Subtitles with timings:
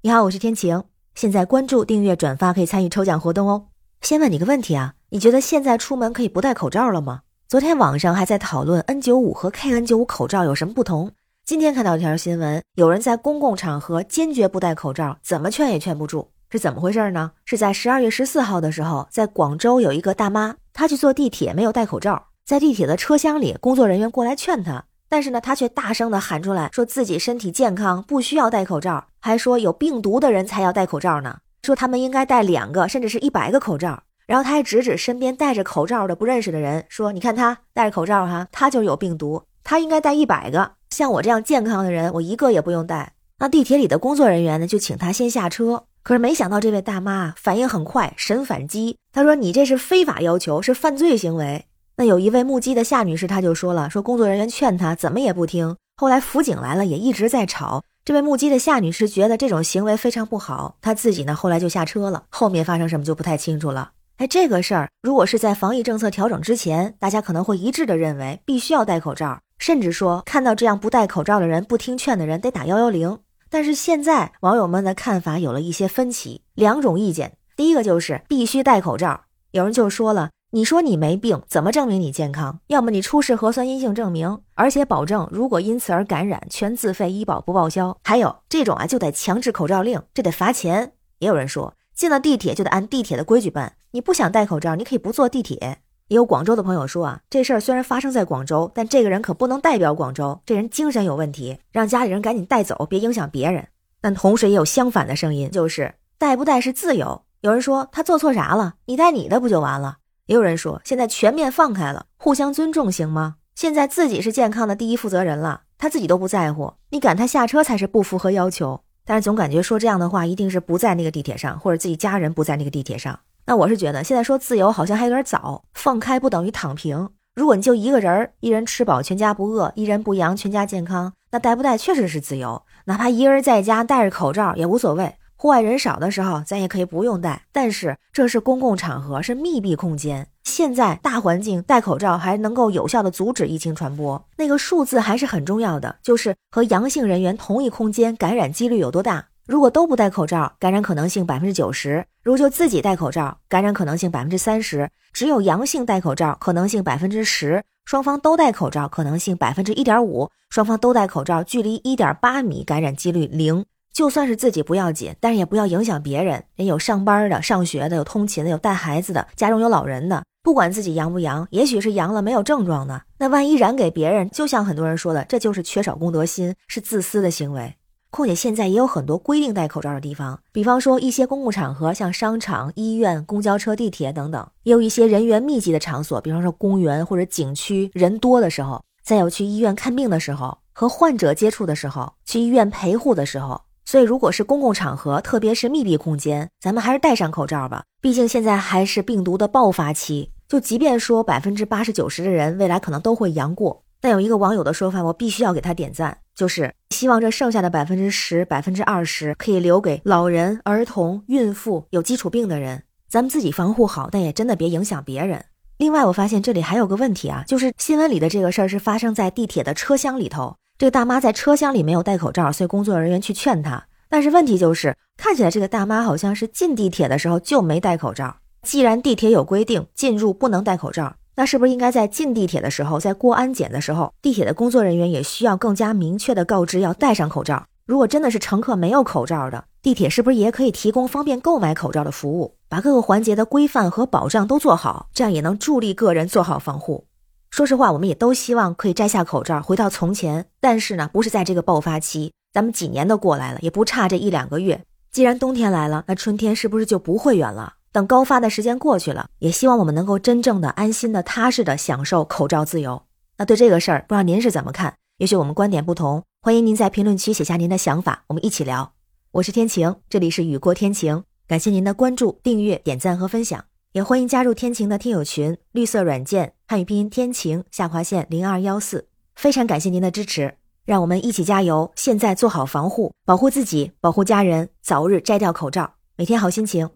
[0.00, 0.84] 你好，我是天晴。
[1.16, 3.66] 现在关注、订阅、转发可以参与抽奖活动哦。
[4.00, 7.22] 先问你个问题啊，你觉得现在出门可以不戴口罩了吗？
[7.48, 11.10] 昨天网上还在讨论 N95 和 KN95 口罩有什么不同。
[11.44, 17.32] 今天看到一条新闻，有人在公共场合坚决不戴口罩，怎么劝也劝不住，是怎么回事呢？
[17.44, 24.84] 是在十二月十四号的时候，在广州有一个大妈，她去坐地铁没有戴口罩，在地铁的车厢里，工作人员过来劝她。
[25.10, 34.02] 但是呢，他却大声的喊出来，说自己身体健康，不需要戴口罩，还说有病毒的人才要戴口罩呢，说他们应该戴两个，甚至是一百个口罩。
[34.26, 40.72] 然后他还指指身边戴着口罩的不认识的人，说：“你看他戴着口罩哈，他就有病毒，他应该戴一百个。
[40.88, 45.84] 像我这样健康的人，我一个也不用戴。”那地铁里的工作人员呢，就请他先下车。
[46.02, 57.82] 可是没想到这位大妈反应很快，神反击，他说：“你这是非法要求，是犯罪行为。”那有一位目击的夏女士，她就说了，说工作人员劝她怎么也不听，后来辅警来了也一直在吵。
[58.04, 62.22] 这位目击的夏女士觉得这种行为非常不好，她自己呢后来就下车了。
[62.30, 63.90] 后面发生什么就不太清楚了。
[64.18, 73.18] 哎，这个事儿如果是在防疫政策调整之前，大家可能会一致的认为必须要戴口罩，甚至说看到这样不戴口罩的人、不听劝的人得打幺幺零。
[73.50, 77.32] 但是现在网友们的看法有了一些分歧，两种意见。
[77.56, 80.30] 第一个就是必须戴口罩，有人就说了。
[80.50, 82.58] 你说你没病，怎么证明你健康？
[82.68, 87.94] 要么你出示核酸阴性证明，而且保证如果因此而感染，全自费医保不报销。
[88.02, 90.92] 还有这种啊，就得强制口罩令，这得罚钱。
[91.18, 95.80] 也有人说，进了地铁就得按地铁的规矩办，你不想戴口罩，你可以不坐地铁。
[96.06, 103.68] 也有广州的朋友说啊，这事儿虽然发生在广州，但这个人可不能代表广州，这人精神有问题，让家里人赶紧带走，别影响别人。
[104.00, 107.20] 但同时也有相反的声音，就是戴不戴是自由。
[107.42, 109.98] 有人说他做错啥了，你戴你的不就完了？
[110.28, 113.36] 也有人说，现在全面放开了，互相尊重行吗？
[113.54, 118.82] 现在自己是健康的第一负责人了，他自己都不在乎，你赶他下车才是不符合要求。
[119.06, 123.18] 但是总感觉说这样的话，一定是不在那个地铁上，或者自己家人不在那个地铁上。
[123.46, 127.08] 那我是觉得，现在说自由好像还有点早，放开不等于躺平。
[127.34, 135.14] 如果你就一个人，一人吃饱全家不饿，一人不阳全家健康，那戴不戴确实是自由，哪怕一人在家戴着口罩也无所谓。
[135.40, 137.44] 户外人少的时候，咱也可以不用戴。
[137.52, 140.26] 但是这是公共场合，是密闭空间。
[140.42, 144.26] 现在大环境戴口罩还能够有效的阻止疫情传播。
[144.36, 149.28] 那个数字还是很重要的，就是和阳性人员同一空间感染几率有多大。
[149.46, 154.90] 如果都不戴口罩，感染可能性百分之九十；如果就自己戴口罩，感染可能性百分之三十。
[155.12, 163.64] 只有阳性戴口罩，可能性百分之十；双方都戴口罩，可能性百分之一点五；双方都戴口罩，距离一点八米，感染几率零。
[163.98, 166.44] 就算是自己不要紧，但是也不要影响别人。
[166.54, 170.22] 人有上班的、上学的，有通勤的，有带孩子的，家中有老人的。
[170.40, 173.00] 不管自己阳不阳，也许是阳了没有症状呢。
[173.18, 177.74] 那万一染给别人，就像很多人说的，这就是缺少公德心，是自私的行为。
[178.10, 193.60] 况且现在也有很多规定戴口罩的地方，比方说一些公共场合，像商场、医院、公交车、地铁等等，也有一些人员密集的场所，比方说公园或者景区，人多的时候，再有去医院看病的时候，和患者接触的时候，去医院陪护的时候。
[193.90, 197.84] 所以，如果是公共场合，特别是密闭空间，咱们还是戴上口罩吧。
[198.02, 200.30] 毕竟现在还是病毒的爆发期。
[200.46, 212.82] 就即便说百分之八十九十的人未来可能都会阳过，但有一个网友的说法，我必须要给他点赞，就是希望这剩下的百分之十、百分之二十可以留给老人、儿童、孕妇、有基础病的人。
[213.08, 215.42] 咱们自己防护好，但也真的别影响别人。
[215.78, 220.56] 另外，我发现这里还有个问题啊，就是新闻里的这个事儿是发生在地铁的车厢里头。
[220.78, 223.84] 这个大妈在车厢里没有戴口罩，所以工作人员去劝她。
[224.08, 228.36] 但是问题就是，看起来这个大妈好像是进地铁的时候就没戴口罩。
[228.62, 237.66] 既然地铁有规定进入不能戴口罩，那是不是应该在进地铁的时候，在过安检的时候，地铁的工作人员也需要更加明确的告知要戴上口罩？
[237.84, 247.07] 如果真的是乘客没有口罩的，地铁是不是也可以提供方便购买口罩的服务，把各个环节的规范和保障都做好，这样也能助力个人做好防护。
[247.50, 250.46] 说实话，我们也都希望可以摘下口罩，回到从前。
[250.60, 254.84] 但是呢，不是在这个爆发期，咱们几年都过来了，也不差这一两个月。
[255.10, 257.74] 既然冬天来了，那春天是不是就不会远了？
[257.90, 263.02] 等高发的时间过去了，也希望我们能够真正的、安心的、踏实的享受口罩自由。
[263.38, 264.94] 那对这个事儿，不知道您是怎么看？
[265.16, 268.92] 也许我们观点不同，欢迎您在评论区写下您的想法，我们一起聊。
[269.32, 273.64] 我是天晴，这里是雨过天晴，感谢您的关注、订阅、点赞和分享。
[273.92, 281.90] 也欢迎加入天晴的听友群，绿色软件汉语拼音天晴下划线零二幺四，非常感谢您的支持，让我们一起加油！
[281.96, 286.90] 现在做好防护，保护自己，保护家人，早日摘掉口罩，每天好心情，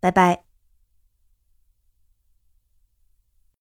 [0.00, 0.43] 拜拜。